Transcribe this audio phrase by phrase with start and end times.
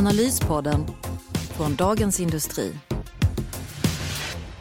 [0.00, 0.86] Analyspodden
[1.56, 2.72] från Dagens Industri.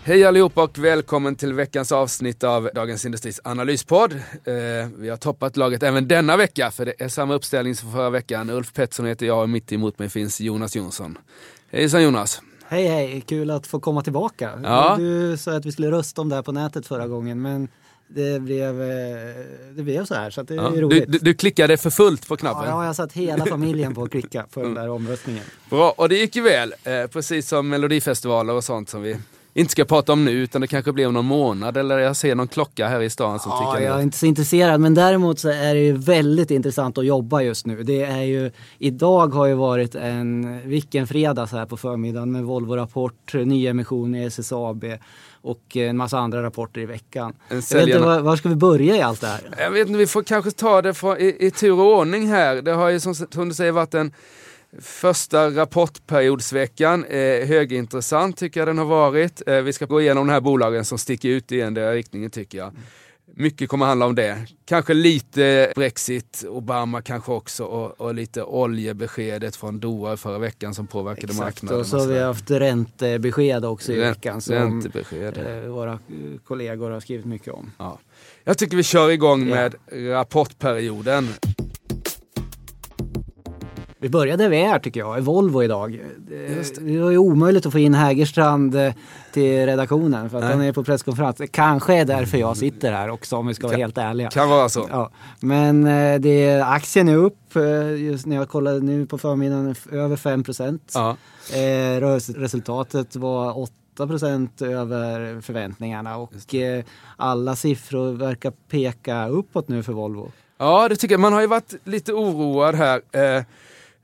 [0.03, 4.13] Hej allihopa och välkommen till veckans avsnitt av Dagens Industris analyspodd.
[4.13, 4.53] Eh,
[4.97, 8.49] vi har toppat laget även denna vecka för det är samma uppställning som förra veckan.
[8.49, 11.17] Ulf Pettersson heter jag och mitt emot mig finns Jonas Jonsson.
[11.71, 12.41] Hejsan Jonas!
[12.67, 14.59] Hej hej, kul att få komma tillbaka.
[14.63, 14.95] Ja.
[14.97, 17.67] Du sa att vi skulle rösta om det här på nätet förra gången men
[18.15, 18.87] det blev, eh,
[19.75, 20.69] det blev så här så det är Ja.
[20.69, 21.11] Du, roligt.
[21.11, 22.69] du, du klickade för fullt på Ja, knappen.
[22.69, 25.43] jag har satt hela familjen på att klicka för den där omröstningen.
[25.69, 26.73] Bra, och det gick ju väl.
[26.83, 29.17] Eh, precis som melodifestivaler och sånt som vi
[29.53, 32.35] inte ska prata om nu utan det kanske blir om någon månad eller jag ser
[32.35, 35.39] någon klocka här i stan som Ja, tickar jag är inte så intresserad men däremot
[35.39, 37.83] så är det ju väldigt intressant att jobba just nu.
[37.83, 42.43] Det är ju, idag har ju varit en, vilken fredag så här på förmiddagen med
[42.43, 44.85] Volvo-rapport, nyemission i SSAB
[45.41, 47.33] och en massa andra rapporter i veckan.
[47.49, 49.41] Jag vet inte, var, var ska vi börja i allt det här?
[49.57, 52.55] Jag vet inte, vi får kanske ta det från, i, i tur och ordning här.
[52.61, 54.13] Det har ju som, som du säger varit en
[54.81, 57.05] första rapportperiodsveckan.
[57.05, 59.41] Eh, högintressant tycker jag den har varit.
[59.47, 62.31] Eh, vi ska gå igenom de här bolagen som sticker ut i den där riktningen
[62.31, 62.71] tycker jag.
[63.35, 64.37] Mycket kommer handla om det.
[64.65, 70.87] Kanske lite Brexit, Obama kanske också och, och lite oljebeskedet från Doha förra veckan som
[70.87, 71.79] påverkade Exakt, marknaden.
[71.79, 74.81] och så har vi haft räntebesked också i Ränt- veckan som
[75.35, 75.99] eh, våra
[76.47, 77.71] kollegor har skrivit mycket om.
[77.77, 77.99] Ja.
[78.43, 81.27] Jag tycker vi kör igång med rapportperioden.
[84.01, 86.01] Vi började med här tycker jag, i Volvo idag.
[86.17, 86.79] Det.
[86.79, 88.93] det var ju omöjligt att få in Hägerstrand eh,
[89.33, 90.53] till redaktionen för att Nej.
[90.53, 91.41] han är på presskonferens.
[91.51, 94.29] Kanske är därför jag sitter här också om vi ska vara Kan- helt ärliga.
[94.29, 94.87] Kan vara så.
[94.91, 99.75] Ja, men eh, det, aktien är upp, eh, just när jag kollade nu på förmiddagen,
[99.91, 100.91] över 5 procent.
[100.95, 101.15] Ja.
[102.35, 106.33] Resultatet var 8 procent över förväntningarna och
[107.17, 110.31] alla siffror verkar peka uppåt nu för Volvo.
[110.57, 111.19] Ja, det tycker jag.
[111.19, 113.01] Man har ju varit lite oroad här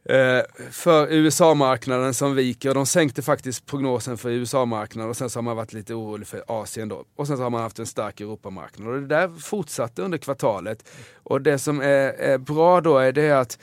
[0.10, 2.74] Eh, för USA-marknaden som viker.
[2.74, 6.44] De sänkte faktiskt prognosen för USA-marknaden och sen så har man varit lite orolig för
[6.48, 7.04] Asien då.
[7.16, 10.90] Och sen så har man haft en stark Europamarknad och det där fortsatte under kvartalet.
[11.24, 13.60] Och det som är, är bra då är det att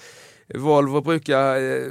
[0.54, 1.86] Volvo brukar, eh,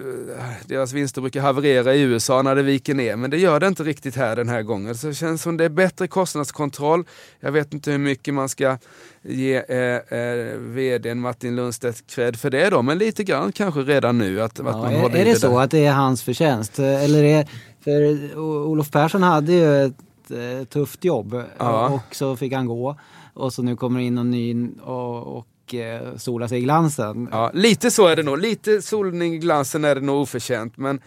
[0.65, 3.83] deras vinster brukar haverera i USA när det viker ner, men det gör det inte
[3.83, 4.95] riktigt här den här gången.
[4.95, 7.03] Så det känns som det är bättre kostnadskontroll.
[7.39, 8.77] Jag vet inte hur mycket man ska
[9.21, 14.17] ge eh, eh, vdn Martin Lundstedt cred för det då, men lite grann kanske redan
[14.17, 14.41] nu.
[14.41, 15.61] Att, att Ja, man är, håller är det så där.
[15.63, 16.79] att det är hans förtjänst?
[16.79, 17.47] Eller är,
[17.83, 19.93] för Olof Persson hade ju ett
[20.29, 21.89] eh, tufft jobb Ja.
[21.89, 22.99] och så fick han gå.
[23.33, 27.27] Och så nu kommer in någon ny och, och eh, sola sig i glansen.
[27.31, 28.37] Ja, lite så är det nog.
[28.39, 31.01] Lite solning i glansen är det nog oförtjänt, men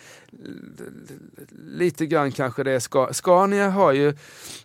[1.66, 4.14] lite grann kanske det är Ska Scania har ju,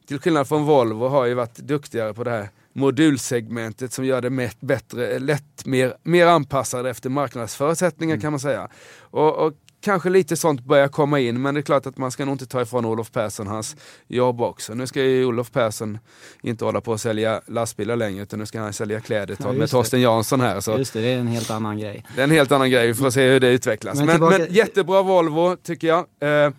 [0.07, 4.29] till skillnad från Volvo, har ju varit duktigare på det här modulsegmentet som gör det
[4.29, 8.69] met- bättre, lätt, mer, mer anpassade efter marknadsförutsättningar kan man säga.
[8.99, 12.25] Och, och kanske lite sånt börjar komma in, men det är klart att man ska
[12.25, 13.75] nog inte ta ifrån Olof Persson hans
[14.07, 14.73] jobb också.
[14.73, 15.97] Nu ska ju Olof Persson
[16.41, 19.69] inte hålla på att sälja lastbilar längre, utan nu ska han sälja kläder Ja, med.
[19.69, 20.59] Torsten Jansson här.
[20.59, 22.05] Så Just det, det är en helt annan grej.
[22.15, 23.97] det är en helt annan grej, vi får se hur det utvecklas.
[23.97, 25.99] Men Men, tillbaka- men jättebra Volvo tycker jag.
[26.45, 26.51] Eh,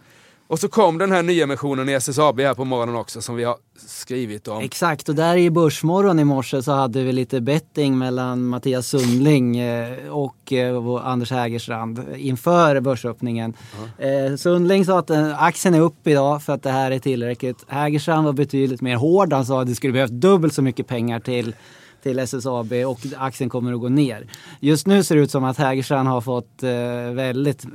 [0.50, 3.56] och så kom den här nyemissionen i SSAB här på morgonen också som vi har
[3.86, 4.62] skrivit om.
[4.62, 9.58] Exakt, och där i Börsmorgon i morse så hade vi lite betting mellan Mattias Sundling
[9.58, 13.54] eh, och eh, Anders Hägerstrand inför börsöppningen.
[13.98, 17.64] Eh, Sundling sa att aktien är upp idag för att det här är tillräckligt.
[17.68, 19.32] Hägerstrand var betydligt mer hård.
[19.32, 21.54] Han sa att det skulle behövas dubbelt så mycket pengar till
[22.02, 24.26] till SSAB och aktien kommer att gå ner.
[24.60, 26.70] Just nu ser det ut som att Hägerstrand har fått eh,
[27.14, 27.70] väldigt eh,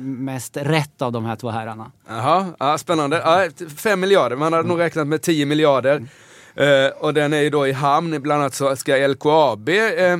[0.00, 1.92] mest rätt av de här två herrarna.
[2.08, 3.48] Jaha, ja, spännande.
[3.84, 6.02] Ja, miljarder, man hade nog räknat med 10 miljarder.
[6.56, 10.18] Eh, och den är ju då i hamn, bland annat så ska LKAB eh,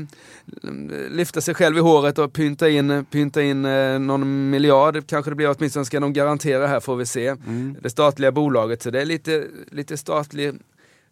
[1.11, 5.35] lyfta sig själv i håret och pynta in, pynta in eh, någon miljard, kanske det
[5.35, 7.35] blir åtminstone ska de garantera här får vi se.
[7.81, 10.55] Det statliga bolaget, så det är lite, lite statlig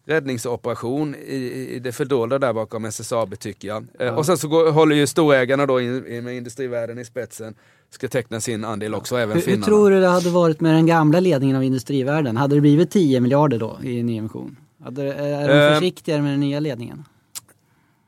[0.05, 1.35] räddningsoperation i,
[1.75, 3.85] i det fördolda där bakom SSAB tycker jag.
[3.99, 7.55] Eh, Och sen så går, håller ju storägarna då in, in med industrivärden i spetsen,
[7.89, 9.65] ska teckna sin andel också, även Hur, hur finnarna.
[9.65, 12.37] tror du det hade varit med den gamla ledningen av industrivärlden?
[12.37, 14.57] Hade det blivit 10 miljarder då i nyemission?
[14.83, 17.03] Hade, är de Eh, försiktigare med den nya ledningen?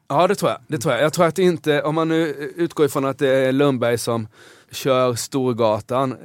[0.07, 0.59] Ja det tror jag.
[0.67, 1.03] Det tror jag.
[1.03, 4.27] jag tror att inte, om man nu utgår ifrån att det är Lundberg som,
[4.71, 6.15] kör Storgatan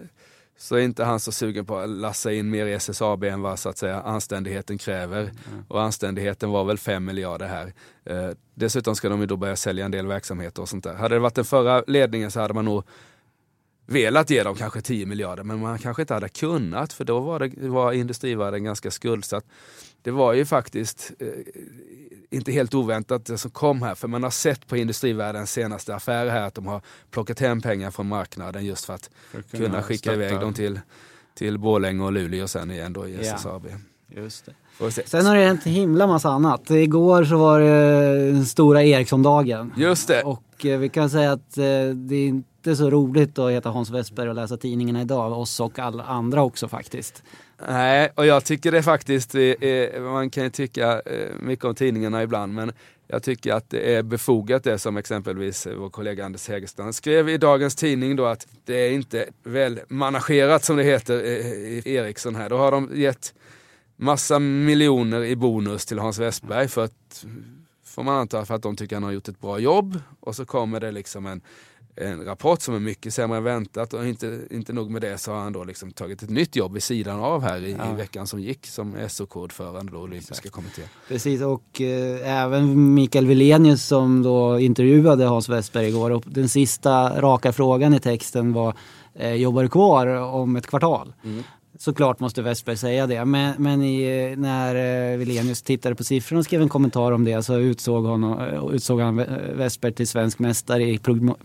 [0.63, 3.59] så är inte han så sugen på att lassa in mer i SSAB än vad
[3.59, 5.21] så att säga anständigheten kräver.
[5.21, 5.65] Mm.
[5.69, 7.73] Och anständigheten var väl 5 miljarder här.
[8.05, 10.95] Eh, dessutom ska de ju då börja sälja en del verksamheter och sånt där.
[10.95, 12.85] Hade det varit den förra ledningen så hade man nog
[13.87, 17.39] velat ge dem kanske 10 miljarder men man kanske inte hade kunnat för då var,
[17.39, 19.45] det, var industrivärlden ganska skuldsatt.
[20.03, 21.29] Det var ju faktiskt eh,
[22.31, 26.31] inte helt oväntat det som kom här för man har sett på industrivärldens senaste affärer
[26.31, 29.83] här att de har plockat hem pengar från marknaden just för att, för kunna, kunna
[29.83, 30.15] skicka stötta.
[30.15, 30.81] iväg dem till,
[31.35, 33.67] till Borlänge och Luleå och sen igen då i SSAB.
[33.67, 33.77] Ja,
[34.23, 34.53] just det.
[35.07, 36.71] Sen har det hänt en himla massa annat.
[36.71, 39.73] Igår så var det den stora Ericsson-dagen.
[39.77, 40.23] Just det.
[40.23, 41.65] Och eh, vi kan säga att eh,
[41.95, 45.33] det är inte så roligt att heta Hans Westberg och läsa tidningarna idag.
[45.33, 47.23] Oss och alla andra också faktiskt.
[47.69, 51.75] Nej, och jag tycker det faktiskt, eh, eh, man kan ju tycka eh, mycket om
[51.75, 52.73] tidningarna ibland, men
[53.07, 57.39] jag tycker att det är befogat det som exempelvis vår kollega Anders Hägerstrand skrev i
[57.39, 62.51] dagens tidning då att det är inte väl managerat som det heter i Ericsson här.
[62.51, 63.35] Då har de gett
[63.97, 67.27] massa miljoner i bonus till Hans Westberg för att,
[67.85, 70.01] får man anta, för att de tycker han har gjort ett bra jobb.
[70.21, 71.41] Och så kommer det liksom en
[71.97, 75.33] en rapport som är mycket sämre än väntat och inte, inte nog med det så
[75.33, 77.93] har han då liksom tagit ett nytt jobb vid sidan av här i, ja.
[77.93, 80.85] i veckan som gick som SOK-ordförande då, olympiska kommittén.
[81.09, 87.21] Precis och eh, även Mikael Wilenius som då intervjuade Hans Westberg igår och den sista
[87.21, 88.75] raka frågan i texten var
[89.15, 91.13] eh, jobbar du kvar om ett kvartal?
[91.25, 91.43] Mm
[91.83, 93.25] såklart måste Westberg säga det.
[93.25, 94.75] Men, men i, när
[95.13, 98.75] eh, Wilenius tittade på siffrorna och skrev en kommentar om det så utsåg, honom, eh,
[98.75, 99.17] utsåg han
[99.55, 100.99] Westberg till svensk mästare i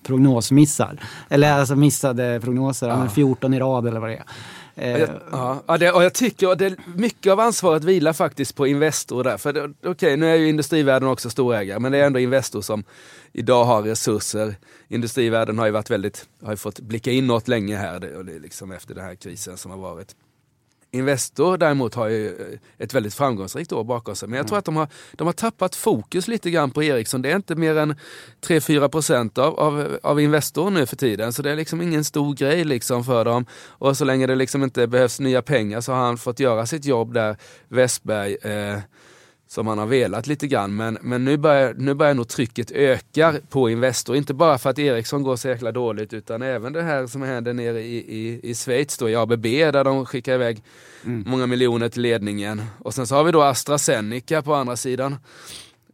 [0.03, 0.99] prognosmissar.
[1.29, 3.09] Eller alltså missade prognoser, ja.
[3.09, 4.25] 14 i rad eller vad det är.
[4.79, 9.23] Eh, ja, ja det, och jag tycker att mycket av ansvaret vilar faktiskt på Investor
[9.23, 9.37] där.
[9.37, 12.83] För okej, okay, nu är ju industrivärlden också storägare, men det är ändå Investor som
[13.33, 14.55] idag har resurser.
[14.87, 18.71] Industrivärlden har ju varit väldigt, har fått blicka inåt länge här, det, och det liksom
[18.71, 20.15] efter den här krisen som har varit.
[20.91, 24.29] Investor däremot har ju eh, ett väldigt framgångsrikt år bakom sig.
[24.29, 24.59] Men jag tror mm.
[24.59, 27.21] att de har, de har tappat fokus lite grann på Ericsson.
[27.21, 27.95] Det är inte mer än
[28.41, 31.33] 3-4 procent av, av, av Investor nu för tiden.
[31.33, 33.45] Så det är liksom ingen stor grej liksom för dem.
[33.67, 36.85] Och så länge det liksom inte behövs nya pengar så har han fått göra sitt
[36.85, 37.37] jobb där,
[37.67, 38.37] Westberg.
[38.41, 38.79] Eh,
[39.47, 40.75] som han har velat lite grann.
[40.75, 44.15] Men, men nu, börjar, nu börjar nog trycket öka på Investor.
[44.15, 47.53] Inte bara för att Ericsson går så jäkla dåligt utan även det här som händer
[47.53, 50.63] nere i, i, i Schweiz då, i ABB där de skickar iväg
[51.05, 51.23] mm.
[51.27, 52.61] många miljoner till ledningen.
[52.79, 55.15] Och sen så har vi då AstraZeneca på andra sidan.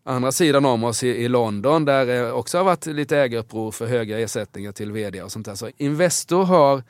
[0.05, 3.85] Andra sidan om oss i, i London där det också har varit lite ägaruppror för
[3.85, 5.55] höga ersättningar till vd och sånt där.
[5.55, 6.83] Så Investor har,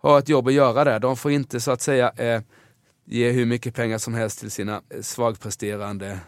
[0.00, 1.00] har ett jobb att göra där.
[1.00, 2.40] De får inte så att säga eh,
[3.04, 6.18] ge hur mycket pengar som helst till sina svagpresterande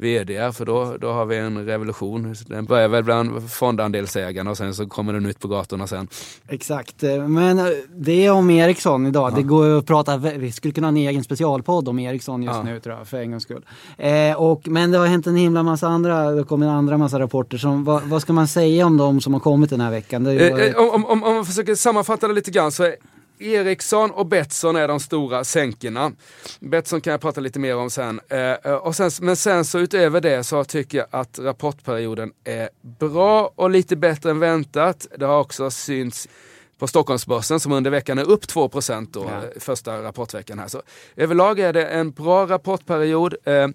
[0.00, 2.34] vd för då, då har vi en revolution.
[2.46, 6.08] Den börjar väl bland fondandelsägarna och sen så kommer den ut på gatorna sen.
[6.48, 7.64] Exakt, men eh,
[7.96, 9.32] det är om Ericsson idag.
[9.32, 9.36] Ja.
[9.36, 12.62] Det går att prata, vi skulle kunna ha en egen specialpodd om Ericsson just ja.
[12.62, 13.64] nu tror jag, för en gångs skull.
[13.98, 17.18] Eh, och, men det har hänt en himla massa andra, det kommer en andra massa
[17.18, 17.58] rapporter.
[17.58, 20.26] Som, vad, vad, ska man säga om de som har kommit den här veckan?
[20.26, 22.94] Eh, eh, om, om, om, om man försöker sammanfatta det lite grann så är
[23.40, 26.12] Ericsson och Betsson är de stora sänkerna.
[26.60, 28.20] Betsson kan jag prata lite mer om sen.
[28.28, 29.10] Eh, och sen.
[29.20, 34.30] Men sen så utöver det så tycker jag att rapportperioden är bra och lite bättre
[34.30, 35.06] än väntat.
[35.18, 36.28] Det har också synts
[36.78, 38.80] på Stockholmsbörsen som under veckan är upp 2 då,
[39.14, 39.42] ja.
[39.60, 40.68] första rapportveckan här.
[40.68, 40.82] Så
[41.16, 43.34] överlag är det en bra rapportperiod.
[43.44, 43.68] Eh,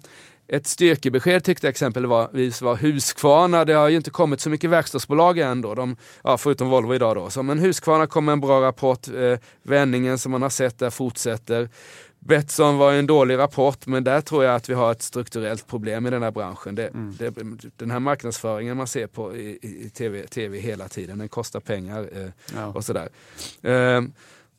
[0.48, 3.64] ett styrkebesked tyckte jag exempelvis var Husqvarna.
[3.64, 7.16] Det har ju inte kommit så mycket verkstadsbolag än då, de, ja, förutom Volvo idag
[7.16, 7.30] då.
[7.30, 9.08] Så, men Husqvarna kom med en bra rapport.
[9.08, 11.68] Eh, vändningen som man har sett där fortsätter.
[12.18, 16.06] Betsson var en dålig rapport, men där tror jag att vi har ett strukturellt problem
[16.06, 16.74] i den här branschen.
[16.74, 17.16] Det, mm.
[17.18, 17.34] det,
[17.76, 22.08] den här marknadsföringen man ser på i, i TV, TV hela tiden, den kostar pengar
[22.12, 22.66] eh, ja.
[22.66, 23.08] och sådär.
[23.62, 24.02] Eh,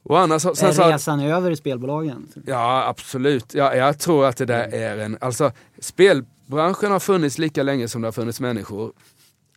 [0.07, 2.27] och annars, sen, är resan så, över i spelbolagen?
[2.45, 3.53] Ja, absolut.
[3.53, 5.17] Ja, jag tror att det där är en...
[5.21, 8.93] Alltså, spelbranschen har funnits lika länge som det har funnits människor.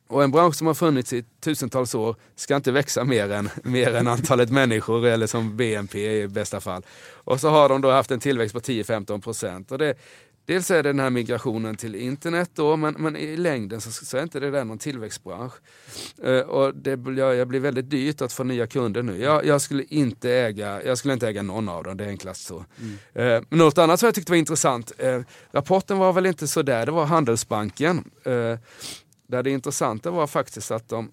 [0.08, 3.94] Och en bransch som har funnits i tusentals år ska inte växa mer än, mer
[3.94, 6.82] än antalet människor eller som BNP i bästa fall.
[7.12, 9.72] Och så har de då haft en tillväxt på 10-15 procent.
[10.50, 14.16] Dels är det den här migrationen till internet då, men, men i längden så, så
[14.16, 15.52] är inte det där någon tillväxtbransch.
[16.26, 19.18] Uh, och det blir, blir väldigt dyrt att få nya kunder nu.
[19.22, 22.46] Jag, jag, skulle inte äga, jag skulle inte äga någon av dem, det är enklast
[22.46, 22.64] så.
[23.14, 23.36] Mm.
[23.36, 25.20] Uh, något annat som jag tyckte var intressant, uh,
[25.52, 28.10] rapporten var väl inte så där, det var Handelsbanken.
[29.26, 31.12] där det intressanta var faktiskt att de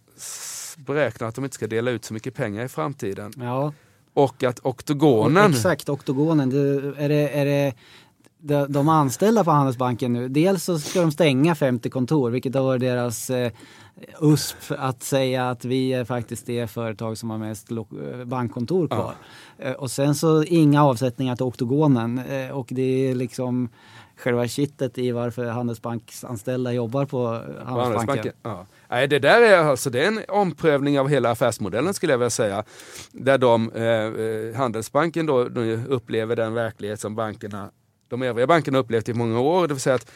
[0.78, 3.34] beräknar att de inte ska dela ut så mycket pengar i framtiden.
[3.36, 3.74] Ja.
[4.14, 5.52] Och att oktogonen...
[5.52, 6.50] Exakt, oktogonen.
[6.50, 6.60] Det,
[7.04, 7.74] är, det, är det
[8.40, 12.64] de, de anställda på Handelsbanken nu, dels så ska de stänga 50 kontor, vilket har
[12.64, 13.52] varit deras eh,
[14.22, 19.14] USP att säga att vi är faktiskt det företag som har mest eh, bankkontor kvar.
[19.58, 23.70] Eh, Och sen så inga avsättningar till oktogonen eh, och det är liksom
[24.18, 28.34] själva kittet i varför Handelsbanksanställda jobbar på På Handelsbanken.
[28.44, 28.66] Ja.
[28.90, 32.30] Nej, det där är alltså det är en omprövning av hela affärsmodellen skulle jag vilja
[32.30, 32.64] säga.
[33.12, 35.40] Där de, eh, Handelsbanken då,
[35.88, 37.70] upplever den verklighet som bankerna,
[38.10, 39.68] de övriga bankerna upplevt i många år.
[39.68, 40.12] Det vill säga att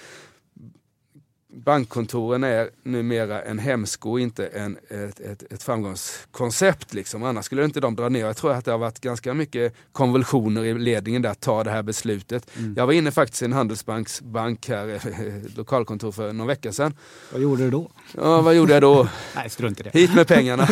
[1.53, 6.93] bankkontoren är numera en hämsko, inte en, ett, ett, ett framgångskoncept.
[6.93, 7.23] Liksom.
[7.23, 8.25] Annars skulle inte de dra ner.
[8.25, 11.71] Jag tror att det har varit ganska mycket konvulsioner i ledningen där att ta det
[11.71, 12.51] här beslutet.
[12.75, 16.93] Jag var inne faktiskt i en Handelsbanks bank här, eh, lokalkontor för någon vecka sedan.
[17.31, 17.91] Vad gjorde du då?
[18.15, 19.07] Ja, vad gjorde jag då?
[19.35, 19.89] Nej, strunt i det.
[19.93, 20.67] Hit med pengarna.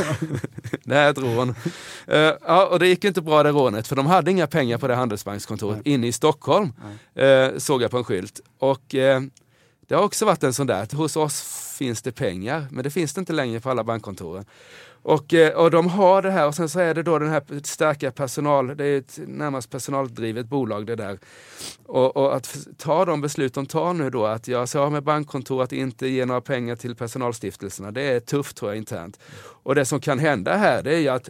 [0.83, 1.55] det här är ett rån.
[2.07, 4.87] Eh, ja, och det gick inte bra det rånet för de hade inga pengar på
[4.87, 6.73] det handelsbankskontoret inne i Stockholm.
[7.19, 8.41] Uh, såg jag på en skylt.
[8.59, 9.21] Och eh,
[9.89, 11.41] det har också varit en sån där, att hos oss
[11.77, 14.45] finns det pengar men det finns det inte längre på alla bankkontoren.
[15.01, 17.43] Och, eh, och de har det här och sen så är det då den här
[17.63, 21.19] starka personal, det är ett närmast personaldrivet bolag det där.
[21.85, 25.03] Och, och att ta de beslut de tar nu då, att göra sig av med
[25.03, 29.19] bankkontor, att inte ge några pengar till personalstiftelserna, det är tufft tror jag internt.
[29.63, 31.29] Och det som kan hända här det är ju att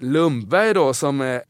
[0.00, 1.42] Lundberg då som är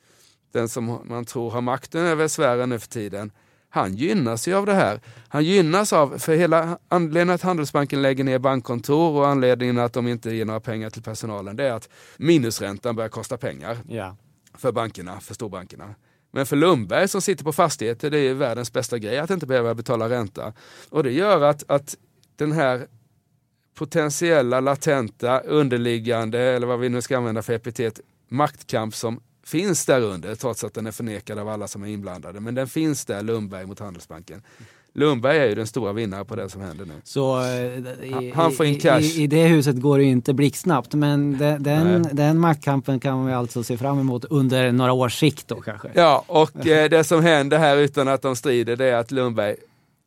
[0.53, 3.33] den som man tror har makten över sfären nu för tiden,
[3.71, 5.01] han gynnas ju av det här.
[5.29, 10.09] Han gynnas av, för hela anledningen att Handelsbanken lägger ner bankkontor och anledningen att de
[10.09, 14.17] inte ger några pengar till personalen, det är att minusräntan börjar kosta pengar Ja.
[14.55, 15.95] för bankerna, för storbankerna.
[16.33, 19.75] Men för Lundberg som sitter på fastigheter, det är världens bästa grej att inte behöva
[19.75, 20.53] betala ränta.
[20.91, 21.97] Och det gör att, att
[22.37, 22.87] den här
[23.75, 30.01] potentiella, latenta, underliggande, eller vad vi nu ska använda för epitet, maktkamp som finns där
[30.01, 32.41] under, trots att den är förnekad av alla som är inblandade.
[32.41, 34.43] Men den finns där, Lundberg mot Handelsbanken.
[34.93, 36.93] Lundberg är ju den stora vinnaren på det som händer nu.
[37.05, 39.01] Så eh, i, Han får in cash.
[39.01, 42.11] I, i det huset går det ju inte blixtsnabbt men de, den, Nej.
[42.15, 45.89] den maktkampen kan vi alltså se fram emot under några års sikt då kanske.
[45.95, 49.57] Ja, och eh, det som händer här utan att de strider det är att Lundberg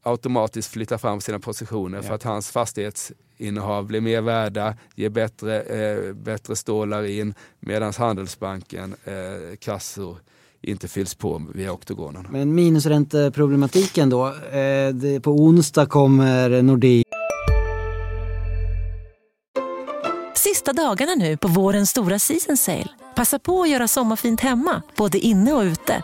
[0.03, 6.13] automatiskt flyttar fram sina positioner för att hans fastighetsinnehav blir mer värda, ger bättre, eh,
[6.13, 10.17] bättre stålar in medan Handelsbanken eh, kassor
[10.61, 12.27] inte fylls på via oktogonen.
[12.29, 14.27] Men minusränteproblematiken då.
[14.27, 17.03] Eh, det, på onsdag kommer Nordea
[20.35, 22.87] Sista dagarna nu på vårens stora season sale.
[23.15, 26.03] Passa på att göra sommarfint hemma, både inne och ute.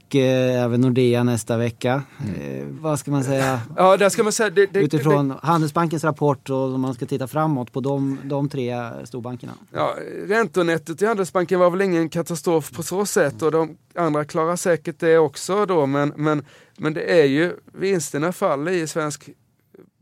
[0.11, 2.03] och eh, även Nordea nästa vecka.
[2.19, 3.61] Eh, vad ska man säga?
[3.77, 7.27] Ja, där ska man säga, det, det, Utifrån Handelsbankens rapport och om man ska titta
[7.27, 9.53] framåt på de, de tre storbankerna.
[9.73, 9.95] Ja,
[10.27, 14.99] räntonettot i Handelsbanken var väl ingen katastrof på så sätt och de andra klarar säkert
[14.99, 16.45] det också då men, men,
[16.77, 19.29] men det är ju vinsterna faller i svensk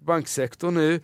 [0.05, 1.01] banksektor nu.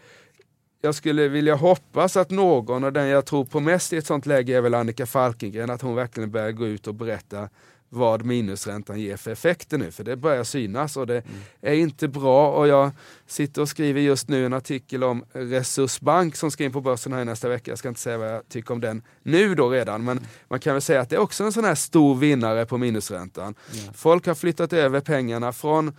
[0.81, 4.25] Jag skulle vilja hoppas att någon och den jag tror på mest i ett sånt
[4.25, 7.49] läge är väl Annika Falkengren att hon verkligen börjar gå ut och berätta
[7.89, 11.23] vad minusräntan ger för effekter nu för det börjar synas och det
[11.61, 12.91] är inte bra och jag
[13.27, 17.25] sitter och skriver just nu en artikel om Resursbank som ska in på börsen här
[17.25, 17.71] nästa vecka.
[17.71, 20.73] Jag ska inte säga vad jag tycker om den nu då redan men man kan
[20.73, 23.55] väl säga att det är också en sån här stor vinnare på minusräntan.
[23.93, 25.93] Folk har flyttat över pengarna från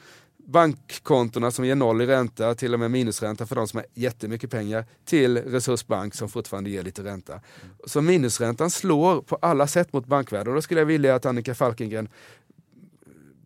[0.46, 4.50] bankkontona som ger noll i ränta, till och med minusränta för de som har jättemycket
[4.50, 7.40] pengar, till Resursbank som fortfarande ger lite ränta.
[7.86, 11.54] Så minusräntan slår på alla sätt mot bankvärlden och då skulle jag vilja att Annika
[11.54, 12.08] Falkengren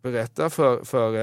[0.01, 1.15] berättar för, för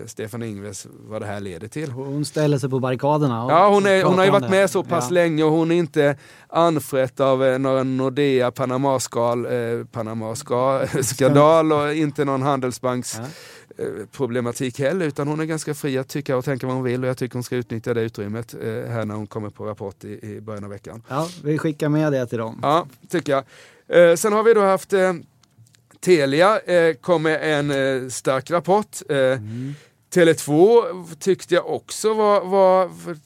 [0.00, 1.90] eh, Stefan Ingves vad det här leder till.
[1.90, 3.46] Hon ställer sig på barrikaderna.
[3.48, 5.14] Ja, hon, är, hon har ju varit med så pass Ja.
[5.14, 6.16] länge och hon är inte
[6.48, 13.84] anfrätt av eh, några Nordea Panama-skal, eh, Panama-skandal och inte någon Handelsbanks Ja.
[13.84, 17.02] eh, problematik heller utan hon är ganska fri att tycka och tänka vad hon vill
[17.02, 20.04] och jag tycker hon ska utnyttja det utrymmet eh, här när hon kommer på rapport
[20.04, 21.02] i, i början av veckan.
[21.08, 22.58] Ja, vi skickar med det till dem.
[22.62, 23.44] Ja, tycker jag.
[24.10, 25.12] Eh, sen har vi då haft eh,
[26.00, 29.02] Telia eh, kom med en eh, stark rapport.
[29.08, 29.38] Eh,
[30.14, 33.16] Tele2 tyckte jag också var, var för,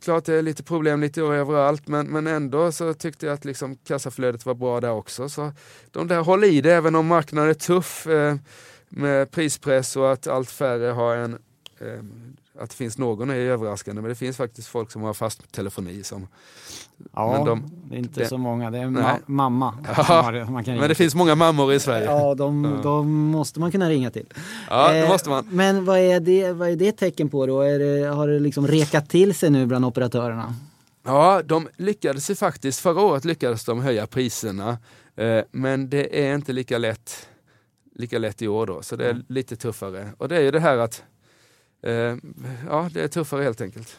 [0.00, 3.76] klart det är lite problem lite överallt men, men ändå så tyckte jag att liksom
[3.76, 5.28] kassaflödet var bra där också.
[5.28, 5.52] Så
[5.90, 8.36] de där håller i det även om marknaden är tuff eh,
[8.88, 11.38] med prispress och att allt färre har en
[11.80, 12.02] Eh,
[12.58, 16.02] att det finns någon är överraskande men det finns faktiskt folk som har fast telefoni.
[16.02, 16.26] Som,
[17.14, 18.70] Ja, men de- det är inte det- så många.
[18.70, 19.78] Det är ma- mamma.
[20.08, 22.04] Ja, det, man kan men det finns många mammor i Sverige.
[22.04, 22.82] Ja, Ja, de, Ja.
[22.82, 24.26] de måste man kunna ringa till.
[24.68, 25.48] det Eh, måste man.
[25.50, 27.62] Men vad är det, vad är det tecken på då?
[27.62, 30.54] Det, har det liksom rekat till sig nu bland operatörerna?
[31.06, 34.78] Ja, de lyckades ju faktiskt, förra året lyckades de höja priserna.
[35.16, 37.28] Eh, men det är inte lika lätt,
[37.94, 39.24] lika lätt i år då, så det är Mm.
[39.28, 40.12] lite tuffare.
[40.18, 41.02] Och det är ju det här att,
[42.68, 43.96] ja det är tuffare helt enkelt.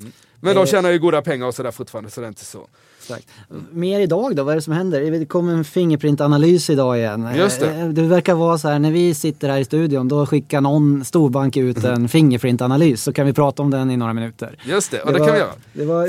[0.00, 0.12] Mm.
[0.40, 0.66] Men de Eh.
[0.66, 2.66] tjänar ju goda pengar och sådär fortfarande, så det är inte så.
[3.00, 3.28] Exakt.
[3.70, 5.10] Mer idag då, vad är det som händer?
[5.10, 7.28] Det kom en Fingerprint-analys idag igen.
[7.36, 7.70] Just det.
[7.74, 11.04] Eh, Det verkar vara så här, när vi sitter här i studion, då skickar någon
[11.04, 14.58] storbank ut en Fingerprint-analys, så kan vi prata om den i några minuter.
[14.64, 15.52] Just det, och det, var, kan vi göra.
[15.72, 16.08] Det var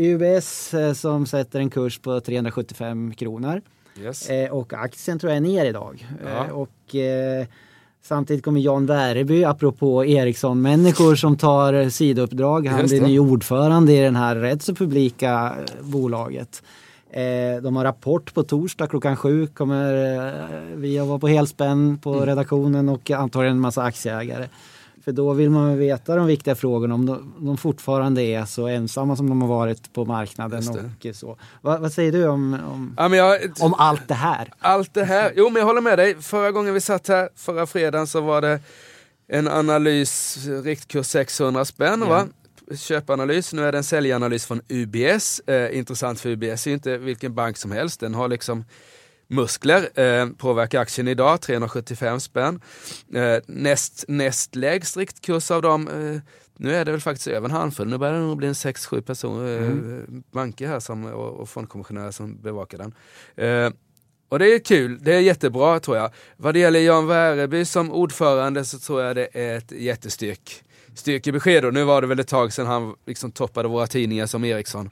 [0.00, 3.62] UBS eh, som sätter en kurs på 375 kronor.
[4.00, 4.30] Yes.
[4.30, 6.06] Eh, och aktien tror jag är ner idag.
[6.24, 6.44] Ja.
[6.46, 7.46] Eh, och eh,
[8.08, 12.66] samtidigt kommer Jan Wäreby, apropå Ericsson-människor som tar sidouppdrag.
[12.66, 16.62] Han blir ny ordförande i den här rätt så publika eh, bolaget.
[17.10, 19.46] Eh, de har rapport på torsdag klockan sju.
[19.46, 22.26] Kommer eh, vi att vara på helspänn på Mm.
[22.26, 24.46] redaktionen och antagligen en massa aktieägare.
[25.08, 29.16] För då vill man veta de viktiga frågorna om de, de fortfarande är så ensamma
[29.16, 30.58] som de har varit på marknaden.
[30.68, 31.36] Och så.
[31.60, 34.52] Va, vad säger du om, om, Ja, jag, om allt det här?
[34.58, 36.22] allt det här, jo men jag håller med dig.
[36.22, 38.60] Förra gången vi satt här, förra fredagen, så var det
[39.28, 42.26] en analys, riktkurs 600 spänn va?
[42.76, 45.40] Köpanalys, nu är det en säljanalys från UBS.
[45.40, 48.64] Eh, intressant för UBS är ju inte vilken bank som helst, den har liksom
[49.28, 52.60] muskler, eh, påverkar aktien idag, 375 spänn.
[53.14, 56.20] Eh, näst, näst lägst riktkurs av dem, eh,
[56.56, 59.02] nu är det väl faktiskt över en handfull, nu börjar det nog bli en 6-7
[59.02, 62.94] personer, eh, banker här som, och, och fondkommissionärer som bevakar den.
[63.46, 63.72] Eh,
[64.28, 66.10] och det är kul, det är jättebra tror jag.
[66.36, 71.64] Vad det gäller Jan Wäreby som ordförande så tror jag det är ett jättestyrk styrkebesked.
[71.64, 74.90] Och nu var det väl ett tag sedan han liksom toppade våra tidningar som Ericsson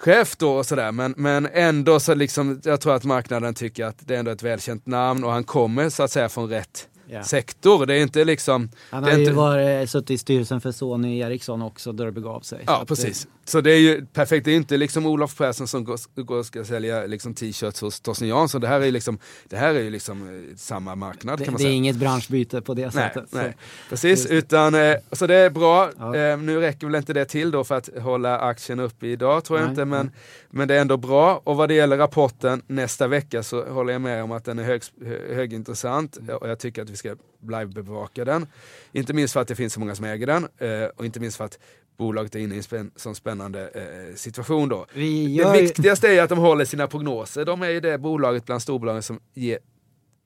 [0.00, 0.92] chef då och sådär.
[0.92, 4.42] Men, men ändå så liksom, jag tror att marknaden tycker att det är ändå ett
[4.42, 7.22] välkänt namn och han kommer så att säga från rätt Ja.
[7.22, 7.86] sektor.
[7.86, 8.70] Det är inte liksom...
[8.90, 12.12] Han det har ju inte, varit, suttit i styrelsen för Sony Ericsson också då det
[12.12, 12.64] begav sig.
[12.66, 13.28] Ja, precis.
[13.50, 14.44] Så det är ju perfekt.
[14.44, 18.28] Det är inte liksom Olof Persson som går, går ska sälja liksom t-shirts hos Torsten
[18.28, 18.60] Jansson.
[18.60, 21.52] Det här är, ju liksom, det här är ju liksom eh, samma marknad Det, kan
[21.52, 21.74] man det är säga.
[21.74, 23.30] inget branschbyte på det Nej, sättet.
[23.30, 23.56] Så- nej.
[23.88, 24.26] precis.
[24.26, 25.90] Utan, eh, så det är bra.
[25.98, 26.16] Ja.
[26.16, 29.58] Eh, nu räcker väl inte det till då för att hålla aktien uppe idag tror
[29.58, 29.84] jag Nej, inte.
[29.84, 30.14] Men, nej.
[30.50, 31.40] men det är ändå bra.
[31.44, 34.62] Och vad det gäller rapporten nästa vecka så håller jag med om att den är
[34.64, 36.16] hög, hö- högintressant.
[36.16, 36.36] Mm.
[36.36, 38.46] Och jag tycker att vi ska live-bevaka den.
[38.92, 40.48] Inte minst för att det finns så många som äger den.
[40.96, 41.58] Och inte minst för att
[42.00, 44.86] bolaget är inne i en spän- sån spännande eh, situation då.
[44.94, 47.44] Det gör ju- viktigaste är att de håller sina prognoser.
[47.44, 49.58] De är ju det bolaget bland storbolagen som ger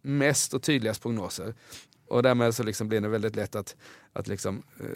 [0.02, 1.54] mest och tydligast prognoser.
[2.08, 3.76] Och därmed så liksom blir det väldigt lätt att,
[4.12, 4.86] att liksom, eh,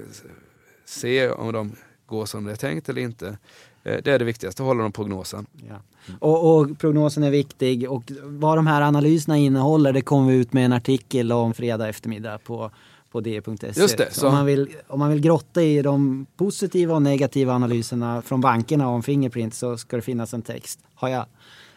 [0.85, 1.73] se om de
[2.07, 3.39] går som det är tänkt eller inte.
[3.85, 5.47] Eh, det är det viktigaste, håller de prognosen.
[5.69, 5.83] Ja.
[6.21, 10.53] Och, och prognosen är viktig och vad de här analyserna innehåller det kommer vi ut
[10.53, 12.71] med en artikel om fredag eftermiddag på,
[13.13, 13.81] på d.se.
[13.81, 17.53] Just det, så- Om, man vill, om man vill grotta i de positiva och negativa
[17.53, 20.79] analyserna från bankerna om Fingerprint så ska det finnas en text.
[20.95, 21.27] Har jag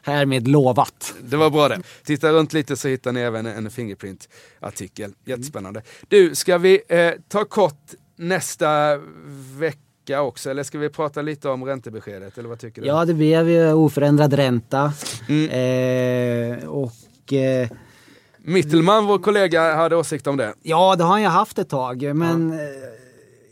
[0.03, 1.13] härmed lovat.
[1.21, 1.81] Det var bra det.
[2.03, 5.13] Titta runt lite så hittar ni även en Fingerprint-artikel.
[5.25, 5.81] Jättespännande.
[6.07, 8.97] Du, ska vi eh, ta kort nästa
[9.57, 10.49] vecka också?
[10.49, 12.37] Eller ska vi prata lite om räntebeskedet?
[12.37, 12.87] Eller vad tycker du?
[12.87, 14.93] Ja, det blev ju oförändrad ränta.
[15.29, 15.49] Mm.
[16.61, 17.69] Eh, och eh,
[18.43, 20.53] Mittelman, vår kollega, hade åsikt om det.
[20.61, 22.59] Ja, det har han ju haft ett tag, men eh,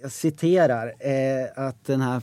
[0.02, 2.22] jag citerar eh, att den här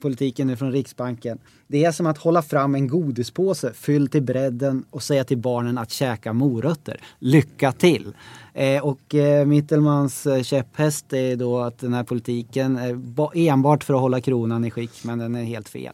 [0.00, 1.38] politiken nu från Riksbanken.
[1.68, 5.78] Det är som att hålla fram en godispåse fylld till bredden och säga till barnen
[5.78, 7.00] att käka morötter.
[7.18, 8.14] Lycka till!
[8.54, 13.84] Eh, och eh, Mittelmans eh, käpphäst är då att den här politiken är ba- enbart
[13.84, 15.92] för att hålla kronan i skick, men den är helt fel.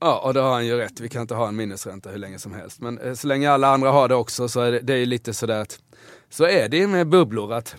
[0.00, 1.00] Ja, och det har han ju rätt.
[1.00, 2.80] Vi kan inte ha en minusränta hur länge som helst.
[2.80, 5.06] Men eh, så länge alla andra har det också så är det, det är ju
[5.06, 5.78] lite sådär att
[6.30, 7.76] så är det med bubblor att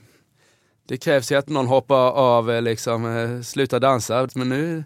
[0.88, 4.28] det krävs ju att någon hoppar av, eh, liksom eh, slutar dansa.
[4.36, 4.84] Men nu,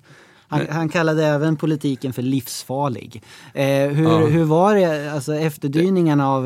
[0.48, 3.24] Han, han kallade även politiken för livsfarlig.
[3.54, 4.18] Eh, hur, Ja.
[4.18, 6.44] hur var det, alltså efterdyningarna av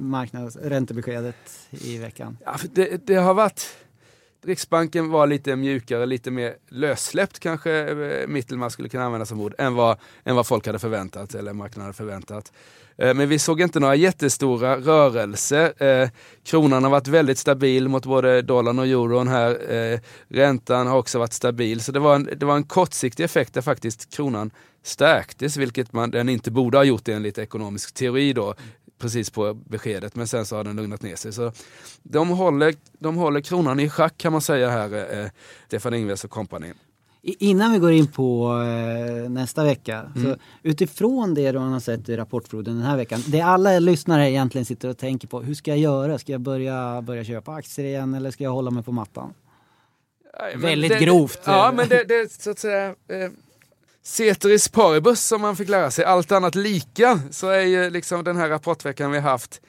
[0.00, 1.36] marknads, räntebeskedet
[1.70, 2.36] i veckan?
[2.44, 3.66] ja, det, det har varit
[4.44, 9.54] Riksbanken var lite mjukare, lite mer lössläppt kanske eh, Mittelman skulle kunna använda som ord,
[9.58, 12.52] än vad, än vad folk hade förväntat eller marknaden hade förväntat.
[12.96, 15.82] Eh, men vi såg inte några jättestora rörelser.
[15.82, 16.08] Eh,
[16.44, 19.58] kronan har varit väldigt stabil mot både dollarn och euron här.
[20.28, 23.62] Räntan har också varit stabil, så det var en, det var en kortsiktig effekt där
[23.62, 24.50] faktiskt kronan
[24.82, 28.54] stärktes, vilket man, den inte borde ha gjort enligt ekonomisk teori då
[28.98, 31.32] precis på beskedet men sen så har den lugnat ner sig.
[31.32, 31.52] Så
[32.02, 35.30] de håller, de håller kronan i schack kan man säga här, eh,
[35.66, 36.72] Stefan Ingves och kompani.
[37.22, 38.52] Innan vi går in på
[39.24, 40.22] eh, nästa vecka, Mm.
[40.24, 43.20] så utifrån det du har sett i rapportfloden den här veckan.
[43.26, 46.18] Det alla lyssnare egentligen sitter och tänker på, hur ska jag göra?
[46.18, 49.32] Ska jag börja, börja köpa aktier igen eller ska jag hålla mig på mattan?
[50.40, 51.40] Nej, Väldigt det, grovt.
[51.44, 52.86] Ja, men det, det så att säga...
[52.88, 52.94] Eh,
[54.02, 56.04] ceteris paribus som man fick lära sig.
[56.04, 59.60] Allt annat lika så är ju liksom den här rapportveckan vi haft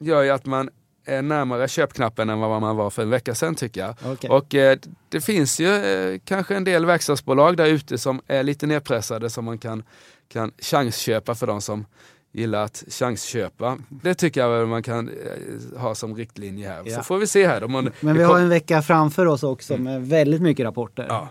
[0.00, 0.70] gör ju att man
[1.04, 3.94] är närmare köpknappen än vad man var för en vecka sedan tycker jag.
[4.04, 4.30] Okej.
[4.30, 8.66] Och eh, det finns ju eh, kanske en del verkstadsbolag där ute som är lite
[8.66, 9.82] nedpressade som man kan,
[10.28, 11.86] kan chansköpa för de som
[12.32, 13.78] gillar att chansköpa.
[13.88, 16.82] Det tycker jag man kan eh, ha som riktlinje här.
[16.84, 16.96] Ja.
[16.96, 17.68] Så får vi se här.
[17.68, 21.06] Man, Men vi har en vecka framför oss också med väldigt mycket rapporter.
[21.08, 21.28] Ja.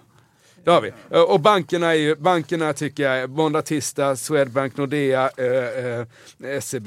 [0.67, 0.91] Det har vi.
[1.09, 5.99] Eh, Och bankerna är ju, bankerna tycker jag, måndag, tisdag, Swedbank, Nordea, eh,
[6.49, 6.85] eh, SEB.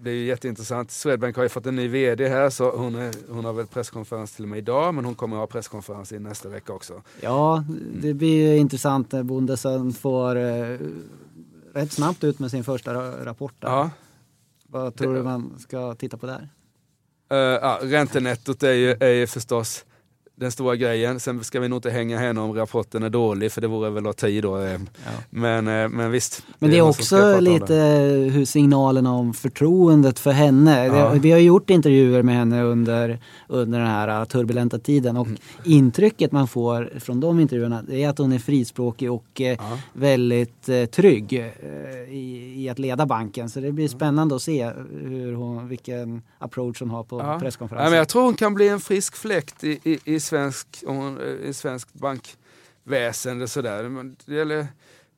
[0.00, 0.90] Det är ju jätteintressant.
[0.90, 4.32] Swedbank har ju fått en ny VD här så hon, är, hon har väl presskonferens
[4.32, 7.02] till och med idag men hon kommer ha presskonferens i nästa vecka också.
[7.20, 7.64] Ja,
[8.02, 10.76] det blir intressant när Bondesen får eh,
[11.74, 13.54] rätt snabbt ut med sin första ra- rapport.
[13.58, 13.68] Där.
[13.68, 13.90] Ja.
[14.66, 16.48] Vad tror du man ska titta på där?
[17.32, 19.84] Uh, ja, räntenettot är ju, är ju förstås
[20.38, 21.20] den stora grejen.
[21.20, 24.06] Sen ska vi nog inte hänga henne om rapporten är dålig för det vore väl
[24.06, 24.58] att ta i då.
[24.60, 24.78] eh.
[25.30, 26.42] Men, eh, men visst.
[26.58, 28.30] Men det är ska prata också lite det.
[28.30, 30.86] hur signalerna om förtroendet för henne.
[30.86, 31.12] Ja.
[31.12, 35.38] Det, vi har gjort intervjuer med henne under, under den här turbulenta tiden och Mm.
[35.64, 39.78] intrycket man får från de intervjuerna är att hon är frispråkig och eh, Ja.
[39.92, 43.50] väldigt eh, trygg eh, i, i att leda banken.
[43.50, 44.70] Så det blir spännande att se
[45.02, 47.38] hur hon, vilken approach hon har på Ja.
[47.40, 47.84] presskonferensen.
[47.84, 51.20] Ja, men jag tror hon kan bli en frisk fläkt i, i, i, svensk, hon-
[51.44, 53.48] i svenskt bankväsende.
[53.48, 53.88] Sådär.
[53.88, 54.66] Men Det, gäller,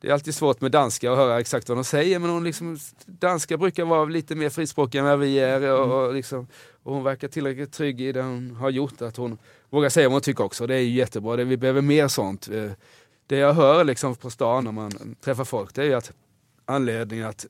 [0.01, 2.77] det är alltid svårt med danska att höra exakt vad de säger men hon liksom,
[3.05, 6.47] danska brukar vara lite mer frispråkiga än vad vi är och, och, liksom,
[6.83, 9.37] och hon verkar tillräckligt trygg i det hon har gjort att hon
[9.69, 10.67] vågar säga vad hon tycker också.
[10.67, 12.49] Det är ju jättebra, det, vi behöver mer sånt.
[12.49, 12.71] Eh,
[13.27, 16.11] Det jag hör liksom på stan när man träffar folk det är ju att
[16.65, 17.45] anledningen att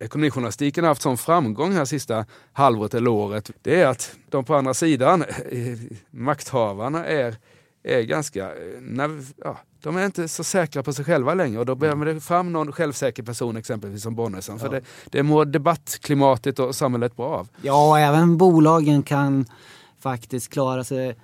[0.00, 4.54] ekonomijournalistiken har haft sån framgång här sista halvåret eller året, det är att de på
[4.54, 5.78] andra sidan, eh,
[6.10, 7.36] makthavarna, är,
[7.82, 9.10] är ganska, eh,
[9.44, 12.52] ja, de är inte så säkra på sig själva längre och då behöver det fram
[12.52, 14.58] någon självsäker person exempelvis som Bonnesen.
[14.58, 17.48] För det, det mår debattklimatet och samhället bra av.
[17.62, 19.46] Ja, även bolagen kan
[19.98, 21.16] faktiskt klara sig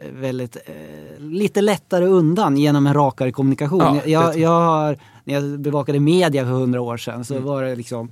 [0.00, 3.80] väldigt eh, lite lättare undan genom en rakare kommunikation.
[3.80, 7.76] Ja, jag, jag har, när jag bevakade media för hundra år sedan så var det
[7.76, 8.08] liksom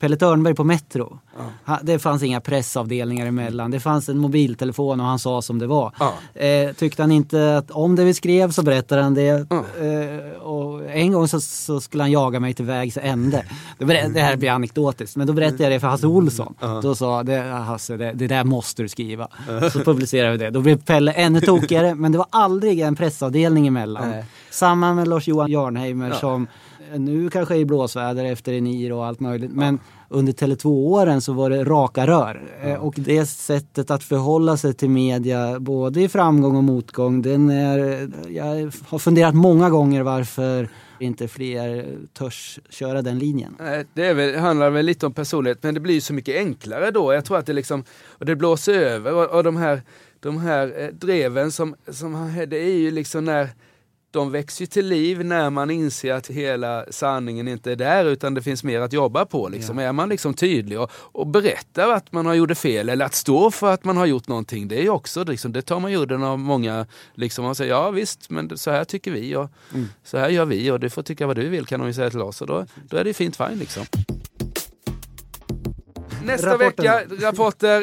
[0.00, 1.18] Pelle Törnberg på Metro.
[1.64, 3.70] Ha- Det fanns inga pressavdelningar emellan.
[3.70, 5.92] Det fanns en mobiltelefon och han sa som det var.
[5.98, 6.40] Ja.
[6.42, 9.46] Eh, tyckte han inte att om det vi skrev så berättade han det.
[9.50, 9.64] Ja.
[9.84, 13.44] Eh, och en gång så, så skulle han jaga mig till vägs ände.
[13.78, 16.54] Ber- Det här blir anekdotiskt, men då berättade jag det för Hasse Olsson.
[16.82, 19.28] Då sa det, Hasse, det, det där måste du skriva.
[19.72, 20.50] Så publicerade vi det.
[20.50, 24.10] Då blev Pelle ännu tokigare, men det var aldrig en pressavdelning emellan.
[24.10, 24.24] Nej.
[24.50, 26.46] Samma med Lars-Johan Jarnheimer som
[26.98, 29.52] nu kanske i blåsväder efter Eniro och allt möjligt.
[29.52, 32.42] Men under Tele2-åren så var det raka rör.
[32.62, 37.50] Eh, Och det sättet att förhålla sig till media, både i framgång och motgång, den
[37.50, 40.68] är, jag har funderat många gånger varför
[41.00, 41.86] inte fler
[42.18, 43.56] törs köra den linjen.
[43.94, 47.12] Det väl, handlar väl lite om personlighet, men det blir ju så mycket enklare då.
[47.12, 49.82] Jag tror att det liksom, och det blåser över och, och de här,
[50.20, 53.48] de här eh, dreven som, som, det är ju liksom när
[54.16, 58.34] de växer ju till liv när man inser att hela sanningen inte är där utan
[58.34, 59.48] det finns mer att jobba på.
[59.48, 59.78] Liksom.
[59.78, 63.50] Är man liksom tydlig och, och berättar att man har gjort fel eller att stå
[63.50, 64.68] för att man har gjort någonting.
[64.68, 66.86] Det är också, liksom, det tar man ju udden av många.
[67.14, 69.50] Liksom, man säger ja visst, men så här tycker vi och
[70.04, 72.10] så här gör vi och du får tycka vad du vill kan de ju säga
[72.10, 73.84] till oss och då, då är det fint fine liksom.
[76.24, 76.98] Nästa Rapporterna.
[76.98, 77.80] vecka, rapporter,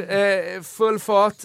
[0.56, 1.38] eh, full fart.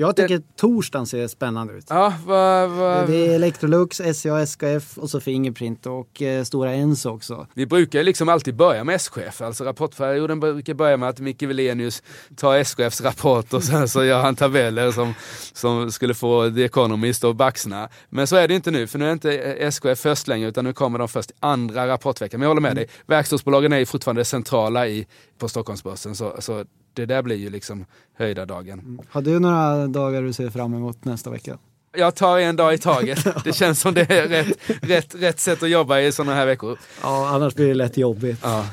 [0.00, 1.86] Jag tycker torsdagen ser spännande ut.
[1.88, 7.10] Ja, vad, vad, Det är Electrolux, SCA, SKF och så Fingerprint och eh, Stora Enso
[7.10, 7.46] också.
[7.54, 12.02] Vi brukar liksom alltid börja med SKF, alltså rapportperioden brukar börja med att Micke Wilenius
[12.36, 15.14] tar SKFs rapport och sen så gör han tabeller som,
[15.52, 17.88] som skulle få The Economist och baxna.
[18.08, 19.32] Men så är det inte nu, för nu är inte
[19.70, 22.40] SKF först längre utan nu kommer de först andra rapportveckan.
[22.40, 25.06] Men jag håller med dig, verkstadsbolagen är ju fortfarande centrala i,
[25.38, 26.64] på Stockholmsbörsen så, så
[26.98, 29.00] det där blir ju liksom höjda dagen.
[29.10, 31.58] Har du några dagar du ser fram emot nästa vecka?
[31.96, 33.26] Jag tar en dag i taget.
[33.44, 36.78] Det känns som det är rätt, rätt, rätt sätt att jobba i sådana här veckor.
[37.02, 38.38] Ja, annars blir det lätt jobbigt.
[38.42, 38.64] Ja.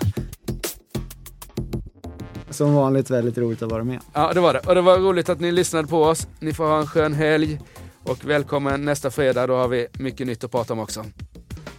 [2.50, 4.00] Som vanligt väldigt roligt att vara med.
[4.14, 4.60] Ja, det var det.
[4.60, 6.28] Och det var roligt att ni lyssnade på oss.
[6.40, 7.60] Ni får ha en skön helg.
[8.04, 11.06] Och välkommen nästa fredag, då har vi mycket nytt att prata om också.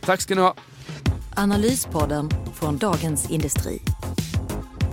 [0.00, 0.54] Tack ska ni ha.
[1.34, 3.82] Analyspodden från Dagens Industri.